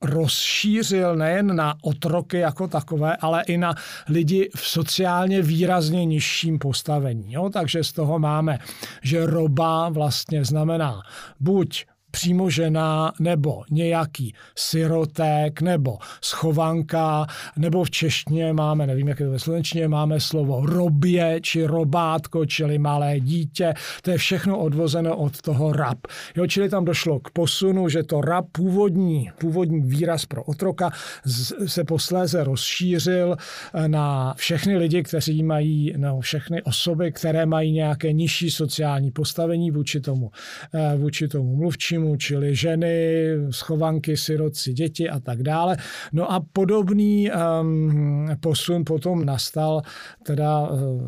[0.02, 3.74] rozšířil nejen na otroky jako takové, ale i na
[4.10, 7.34] lidi v sociálně výrazně nižším postavení.
[7.34, 7.50] Jo?
[7.50, 8.60] Takže z toho máme,
[9.02, 11.02] že roba vlastně znamená
[11.39, 19.26] buď přímo žena nebo nějaký sirotek nebo schovanka, nebo v češtině máme, nevím, jak je
[19.26, 23.74] to ve slovenštině, máme slovo robě či robátko, čili malé dítě.
[24.02, 25.98] To je všechno odvozeno od toho rab.
[26.36, 30.91] Jo, čili tam došlo k posunu, že to rab, původní, původní výraz pro otroka,
[31.65, 33.38] se posléze rozšířil
[33.74, 39.72] eh, na všechny lidi, kteří mají, no, všechny osoby, které mají nějaké nižší sociální postavení
[39.72, 40.32] vůči tomu,
[40.74, 45.77] eh, vůči tomu mluvčímu, čili ženy, schovanky, siroci, děti a tak dále.
[46.13, 49.81] No a podobný um, posun potom nastal,
[50.23, 51.01] teda, uh,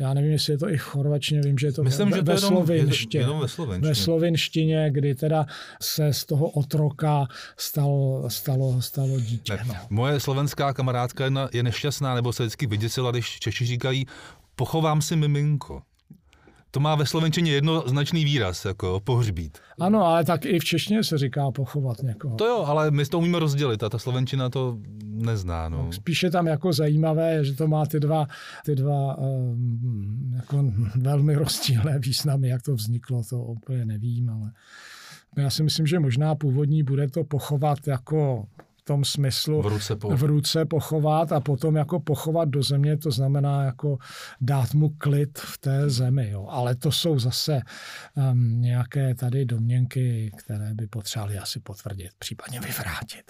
[0.00, 2.22] já nevím, jestli je to i v chorvačtině, vím, že je to Myslím, ve, že
[2.22, 3.88] to ve, slovinštině, jenom ve slovenštině.
[3.88, 5.46] Ve slovinštině, kdy teda
[5.82, 9.52] se z toho otroka stalo, stalo, stalo dítě.
[9.52, 9.74] Ne, no.
[9.90, 14.06] Moje slovenská kamarádka je nešťastná, nebo se vždycky vyděsila, když Češi říkají,
[14.56, 15.82] pochovám si miminko
[16.70, 19.58] to má ve slovenčině jednoznačný výraz, jako pohřbít.
[19.80, 22.36] Ano, ale tak i v češtině se říká pochovat někoho.
[22.36, 25.68] To jo, ale my to umíme rozdělit a ta slovenčina to nezná.
[25.68, 25.92] No.
[25.92, 28.26] Spíše tam jako zajímavé, že to má ty dva,
[28.64, 34.52] ty dva um, jako velmi rozdílné významy, jak to vzniklo, to úplně nevím, ale
[35.36, 38.46] já si myslím, že možná původní bude to pochovat jako
[38.88, 40.16] tom smyslu v ruce, po...
[40.16, 43.98] v ruce pochovat a potom jako pochovat do země, to znamená jako
[44.40, 46.30] dát mu klid v té zemi.
[46.30, 46.46] Jo.
[46.48, 47.60] Ale to jsou zase
[48.16, 53.24] um, nějaké tady domněnky, které by potřebovali asi potvrdit, případně vyvrátit.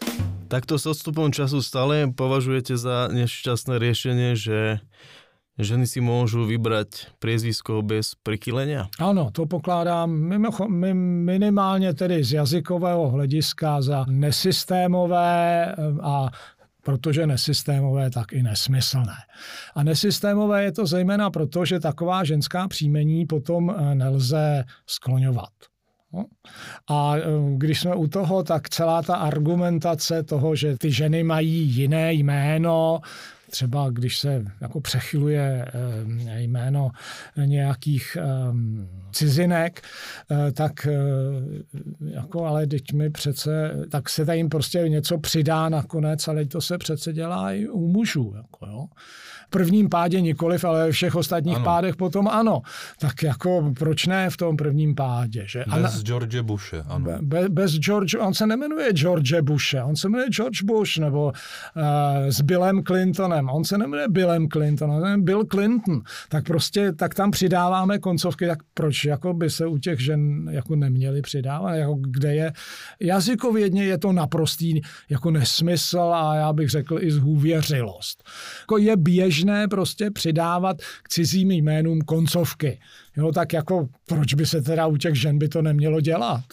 [0.49, 4.79] Takto s odstupom času stále považujete za nešťastné riešenie, že
[5.59, 8.89] ženy si môžu vybrať priezvisko bez prikylenia?
[8.99, 10.11] Ano, to pokládám
[11.27, 16.29] minimálně tedy z jazykového hlediska za nesystémové eh, a
[16.83, 19.17] protože nesystémové, tak i nesmyslné.
[19.75, 25.53] A nesystémové je to zejména proto, že taková ženská příjmení potom eh, nelze skloňovat.
[26.13, 26.25] No.
[26.89, 27.23] A eh,
[27.57, 33.01] když jsme u toho, tak celá ta argumentace toho, že ty ženy mají jiné jméno,
[33.51, 35.67] třeba když se jako přechyluje
[36.29, 36.91] eh, jméno
[37.45, 39.83] nějakých ehm, cizinek,
[40.31, 40.99] eh, tak eh,
[42.01, 46.61] jako, ale teď mi přece, tak se tady jim prostě něco přidá nakonec, ale to
[46.61, 48.33] se přece dělá i u mužů.
[48.37, 48.87] Jako, jo
[49.51, 51.65] prvním pádě nikoliv, ale ve všech ostatních ano.
[51.65, 52.63] pádech potom ano.
[52.99, 55.45] Tak jako proč ne v tom prvním pádě?
[55.47, 55.65] Že?
[55.67, 57.19] Bez Ana, George Bushe, ano.
[57.23, 61.33] Be, bez George, on se nemenuje George Bushe, on se jmenuje George Bush, nebo uh,
[62.29, 66.01] s Billem Clintonem, on se nemenuje Billem Clinton, on se jmenuje Bill Clinton.
[66.29, 70.77] Tak prostě, tak tam přidáváme koncovky, tak proč jako by se u těch žen jako
[70.77, 72.53] neměli přidávat, jako kde je
[73.01, 74.81] jazykovědně je to naprostý
[75.11, 78.25] jako nesmysl a já bych řekl i zhůvěřilost.
[78.61, 82.81] Jako je běž běžné prostě přidávat k cizím jménům koncovky.
[83.17, 86.45] Jo, tak jako proč by se teda u těch žen by to nemělo dělat?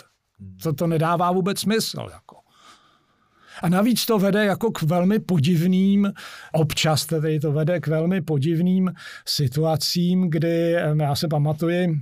[0.64, 2.08] To, to nedává vůbec smysl.
[2.12, 2.36] Jako.
[3.62, 6.14] A navíc to vede jako k velmi podivným,
[6.54, 8.94] občas tedy to vede k velmi podivným
[9.26, 12.00] situacím, kdy já se pamatuji,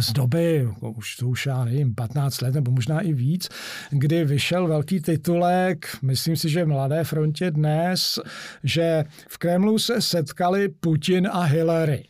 [0.00, 3.48] z doby, už to už já nevím, 15 let nebo možná i víc,
[3.90, 8.18] kdy vyšel velký titulek, myslím si, že v Mladé frontě dnes,
[8.64, 12.04] že v Kremlu se setkali Putin a Hillary.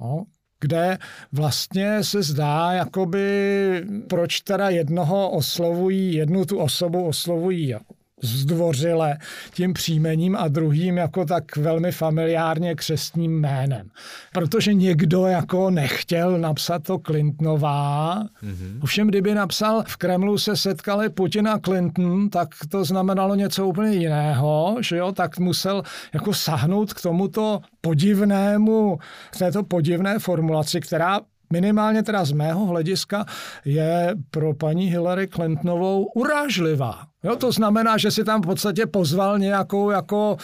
[0.00, 0.24] Jo,
[0.60, 0.98] kde
[1.32, 9.18] vlastně se zdá, jakoby, proč teda jednoho oslovují, jednu tu osobu oslovují jako zdvořile
[9.54, 13.88] tím příjmením a druhým jako tak velmi familiárně křestním jménem.
[14.32, 18.22] Protože někdo jako nechtěl napsat to Clintonová.
[18.22, 18.78] Mm-hmm.
[18.82, 23.92] Ovšem, kdyby napsal v Kremlu se setkali Putin a Clinton, tak to znamenalo něco úplně
[23.92, 25.82] jiného, že jo, tak musel
[26.14, 28.98] jako sahnout k tomuto podivnému,
[29.30, 31.20] k této podivné formulaci, která
[31.52, 33.24] minimálně teda z mého hlediska
[33.64, 37.06] je pro paní Hillary Clintonovou urážlivá.
[37.26, 40.36] Jo, to znamená, že si tam v podstatě pozval nějakou jako...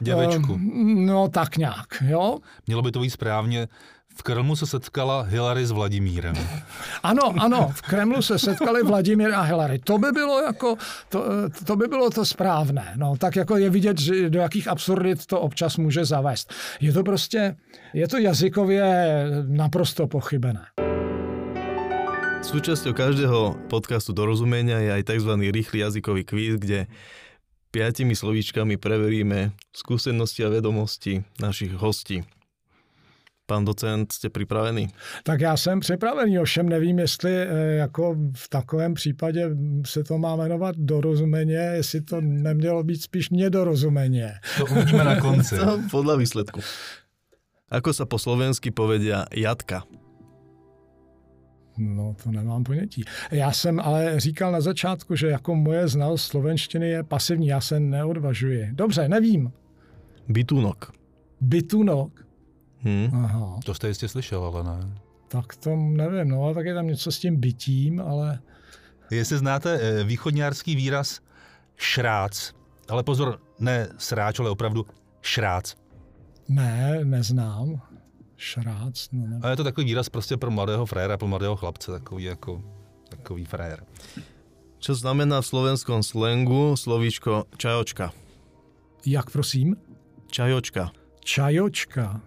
[0.00, 0.52] Děvečku.
[0.52, 2.38] Um, no tak nějak, jo.
[2.66, 3.68] Mělo by to být správně
[4.18, 6.34] v Kremlu se setkala Hillary s Vladimírem.
[7.02, 9.78] Ano, ano, v Kremlu se setkali Vladimír a Hillary.
[9.78, 10.76] To by bylo jako,
[11.08, 11.24] to,
[11.64, 12.92] to by bylo to správné.
[12.96, 16.54] No, tak jako je vidět, že do jakých absurdit to občas může zavést.
[16.80, 17.56] Je to prostě,
[17.94, 19.06] je to jazykově
[19.46, 20.66] naprosto pochybené.
[22.44, 25.32] Súčasťou každého podcastu dorozumenia je aj tzv.
[25.38, 26.88] rýchly jazykový kvíz, kde
[27.72, 32.24] piatimi slovíčkami preveríme skúsenosti a vedomosti našich hostí.
[33.46, 34.88] Pan docent, jste připravený?
[35.22, 37.46] Tak já jsem připravený, ovšem nevím, jestli eh,
[37.76, 39.50] jako v takovém případě
[39.86, 44.34] se to má jmenovat dorozumeně, jestli to nemělo být spíš nedorozumeně.
[44.58, 45.56] To uvidíme na konci.
[45.58, 46.60] to podle výsledku.
[47.66, 49.82] Ako sa po slovensky povedia jatka?
[51.78, 53.04] No, to nemám ponětí.
[53.30, 57.80] Já jsem ale říkal na začátku, že jako moje znalost slovenštiny je pasivní, já se
[57.80, 58.68] neodvažuji.
[58.72, 59.52] Dobře, nevím.
[60.28, 60.92] Bitunok.
[61.40, 62.26] Bitunok.
[62.84, 63.08] Hm.
[63.12, 64.88] Aha, To jste jistě slyšel, ale ne.
[65.28, 68.38] tak to nevím, no, tak je tam něco s tím bytím, ale
[69.10, 71.20] Jestli znáte eh, východňárský výraz
[71.76, 72.52] šrác,
[72.88, 74.86] ale pozor, ne sráč, ale opravdu
[75.22, 75.74] šrác.
[76.48, 77.80] ne, neznám.
[78.36, 79.38] Šrác, no ne.
[79.42, 82.62] A je to takový výraz prostě pro mladého fréra, pro mladého chlapce, takový jako
[83.08, 83.84] takový frér.
[84.78, 88.12] Čo znamená v slovenskom slangu slovíčko čajočka?
[89.06, 89.76] Jak prosím?
[90.26, 90.90] Čajočka.
[91.20, 92.20] Čajočka.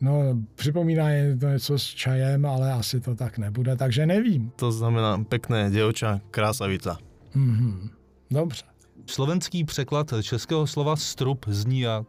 [0.00, 4.52] No, připomíná je to něco s čajem, ale asi to tak nebude, takže nevím.
[4.56, 6.98] To znamená pekné dievča, krásavica.
[7.34, 7.90] Mhm.
[8.30, 8.64] Dobře.
[9.06, 12.06] Slovenský překlad českého slova strup zní jak?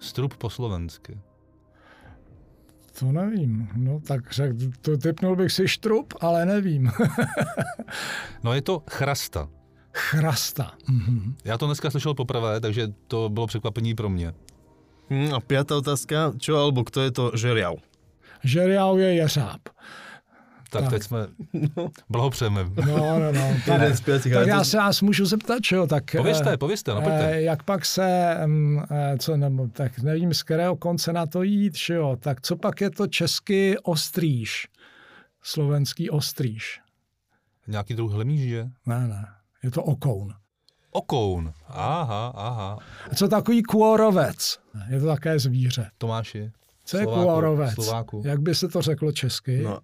[0.00, 1.18] Strup po slovensky.
[2.98, 3.68] To nevím.
[3.76, 6.90] No tak řek, to typnul bych si štrup, ale nevím.
[8.44, 9.48] No je to chrasta.
[9.94, 10.72] Chrasta.
[10.88, 11.34] Mhm.
[11.44, 14.32] Já to dneska slyšel poprvé, takže to bylo překvapení pro mě.
[15.10, 17.74] Hm, a piatá otázka, čo alebo kto je to žeriav?
[18.44, 19.60] Žeriau je jeřáb.
[20.70, 20.90] Tak, Tak.
[20.90, 21.26] teď jsme...
[22.08, 22.64] Blahopřejeme.
[22.86, 23.40] No, no, no.
[23.66, 24.32] Jeden Tak, z piatich.
[24.34, 25.86] tak já to- se vás můžu zeptat, čo?
[25.86, 27.30] Tak, Povězte, eh, povězte, no pojďte.
[27.32, 31.42] eh, jak pak se, mm, eh, co nebo, tak nevím, z kterého konce na to
[31.42, 32.16] jít, že jo?
[32.20, 34.66] Tak co pak je to český ostrýž?
[35.42, 36.80] Slovenský ostrýž.
[37.68, 38.66] Nějaký druh hlemíže?
[38.86, 39.26] Ne, ne.
[39.62, 40.34] Je to okoun.
[40.90, 41.52] Okoun.
[41.68, 42.78] Aha, aha.
[43.10, 44.58] A co takový kůrovec?
[44.88, 45.90] Je to také zvíře.
[45.98, 46.50] Tomáši.
[46.84, 47.74] Co je Slováku, kůrovec?
[47.74, 48.22] Slováku.
[48.24, 49.62] Jak by se to řeklo česky?
[49.62, 49.78] No,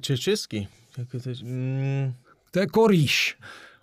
[0.00, 0.68] če česky.
[0.98, 2.14] Jak je to, mm,
[2.50, 3.36] To je korýš.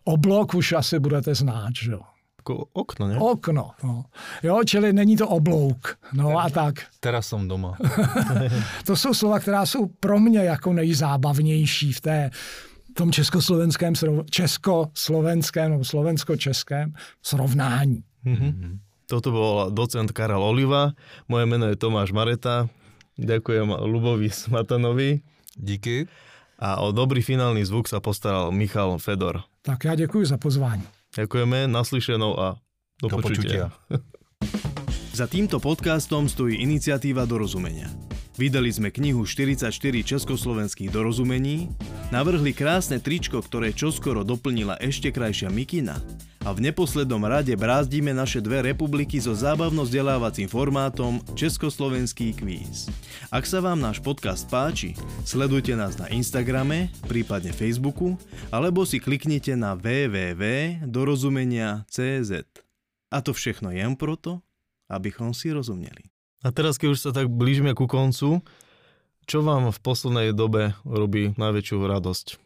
[0.04, 2.02] Oblok už asi budete znát, že jo?
[2.44, 3.16] ako okno, ne?
[3.16, 3.72] Okno.
[3.84, 4.12] No.
[4.44, 5.96] Jo, čili není to oblouk.
[6.14, 6.76] No a tak.
[7.00, 7.78] Teraz jsem doma.
[8.86, 12.30] To jsou slova, která jsou pro mě jako nejzábavnější v té
[12.92, 16.94] v tom československém, srov- československém nebo slovensko-českém
[17.24, 18.04] srovnání.
[18.24, 18.80] Mhm.
[19.08, 20.92] Toto bol docent Karel Oliva,
[21.28, 22.68] moje meno je Tomáš Mareta,
[23.20, 25.20] ďakujem Lubovi Smatanovi
[25.58, 26.08] Díky.
[26.60, 29.44] a o dobrý finálny zvuk sa postaral Michal Fedor.
[29.62, 30.84] Tak já děkuji za pozvání.
[31.16, 32.56] Ďakujeme, naslyšenou a
[33.02, 33.70] do, Do počutia.
[33.70, 33.72] počutia.
[35.14, 37.86] Za týmto podcastom stojí iniciatíva dorozumenia.
[38.34, 39.70] Vydali sme knihu 44
[40.02, 41.70] československých dorozumení,
[42.10, 46.02] navrhli krásne tričko, ktoré čoskoro doplnila ešte krajšia mikina
[46.44, 52.92] a v neposlednom rade brázdime naše dve republiky so zábavno-vzdelávacím formátom Československý kvíz.
[53.32, 54.92] Ak sa vám náš podcast páči,
[55.24, 58.20] sledujte nás na Instagrame, prípadne Facebooku,
[58.52, 62.32] alebo si kliknite na www.dorozumenia.cz.
[63.08, 64.44] A to všechno jen proto,
[64.92, 66.12] abychom si rozuměli.
[66.44, 68.44] A teraz, keď už sa tak blížime ku koncu,
[69.24, 72.44] čo vám v poslednej dobe robí najväčšiu radosť?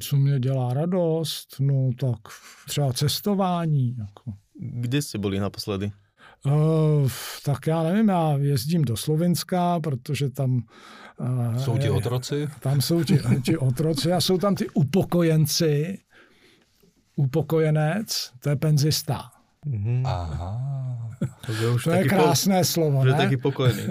[0.00, 1.56] Co mě dělá radost?
[1.60, 2.18] No tak
[2.68, 3.96] třeba cestování.
[3.98, 4.32] Jako.
[4.60, 5.92] Kde ste boli naposledy?
[6.46, 7.08] Uh,
[7.44, 10.62] tak já nevím, já jezdím do Slovenska, protože tam...
[11.20, 12.48] Uh, Jsou ti otroci?
[12.60, 15.98] Tam jsou ti, ti otroci a jsou tam ty upokojenci.
[17.16, 19.30] Upokojenec, to je penzista.
[19.66, 20.02] Mhm.
[20.06, 20.62] Aha.
[21.46, 23.16] To je, už To je krásné slovo, Po, že ne?
[23.18, 23.82] taký pokojný.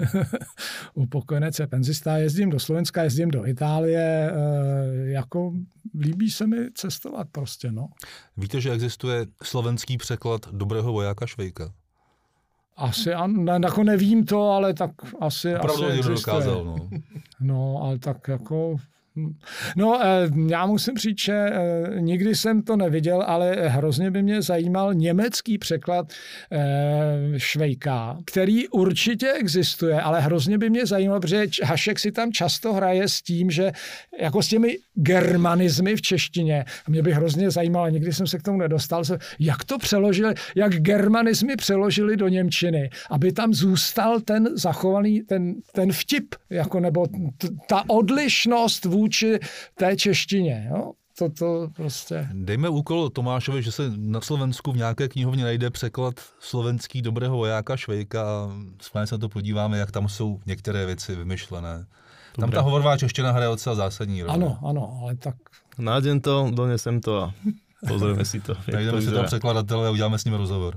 [0.94, 2.16] Upokojenec je penzista.
[2.16, 4.30] Jezdím do Slovenska, jezdím do Itálie.
[4.32, 5.52] eh, Jako
[6.00, 7.88] líbí se mi cestovat prostě, no.
[8.36, 11.72] Víte, že existuje slovenský překlad dobrého vojáka Švejka?
[12.76, 16.16] Asi, an, ne, jako nevím to, ale tak asi, Opravdu asi existuje.
[16.16, 16.76] dokázal, no.
[17.40, 18.76] No, ale tak jako...
[19.16, 19.34] hm.
[19.76, 24.42] No, eh, já musím říct, že eh, nikdy jsem to neviděl, ale hrozně by mě
[24.42, 26.12] zajímal německý překlad
[26.52, 32.72] eh, Švejka, který určitě existuje, ale hrozně by mě zajímal, protože Hašek si tam často
[32.72, 33.72] hraje s tím, že
[34.20, 36.64] jako s těmi germanizmy v češtině.
[36.86, 39.02] A mě by hrozně zajímalo, nikdy jsem se k tomu nedostal,
[39.38, 45.92] jak to přeložili, jak germanizmy přeložili do Němčiny, aby tam zůstal ten zachovaný, ten, ten
[45.92, 49.05] vtip, jako nebo t- ta odlišnost vůči
[49.74, 50.68] té češtině.
[50.70, 50.92] Jo?
[51.18, 52.28] To, to prostě...
[52.32, 57.76] Dejme úkol Tomášovi, že se na Slovensku v nějaké knihovně najde překlad slovenský dobrého vojáka
[57.76, 61.86] Švejka a se na to podíváme, jak tam jsou některé věci vymyšlené.
[62.40, 64.34] Tam ta hovorová čeština hraje docela zásadní roli.
[64.34, 65.34] Ano, ano, ale tak
[65.78, 67.34] Nájdem to, donesem to a
[67.88, 68.56] pozrieme si to.
[68.72, 70.76] Najdeme si tam překladatele a uděláme s ním rozhovor.